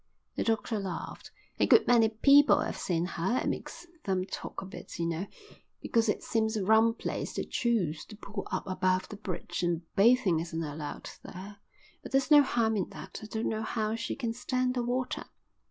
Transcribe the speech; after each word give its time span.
The 0.35 0.43
doctor 0.43 0.79
laughed. 0.79 1.29
"A 1.59 1.67
good 1.67 1.85
many 1.85 2.09
people 2.09 2.61
have 2.61 2.75
seen 2.75 3.05
her. 3.05 3.37
It 3.43 3.47
makes 3.47 3.85
them 4.05 4.25
talk 4.25 4.63
a 4.63 4.65
bit, 4.65 4.97
you 4.97 5.05
know, 5.05 5.27
because 5.79 6.09
it 6.09 6.23
seems 6.23 6.57
a 6.57 6.65
rum 6.65 6.95
place 6.95 7.33
to 7.33 7.45
choose, 7.45 8.03
the 8.09 8.15
pool 8.15 8.47
up 8.51 8.65
above 8.65 9.09
the 9.09 9.15
bridge, 9.17 9.61
and 9.61 9.83
bathing 9.95 10.39
isn't 10.39 10.63
allowed 10.63 11.11
there, 11.23 11.57
but 12.01 12.11
there's 12.11 12.31
no 12.31 12.41
harm 12.41 12.77
in 12.77 12.89
that. 12.89 13.19
I 13.21 13.27
don't 13.27 13.45
know 13.47 13.61
how 13.61 13.93
she 13.93 14.15
can 14.15 14.33
stand 14.33 14.73
the 14.73 14.81
water." 14.81 15.25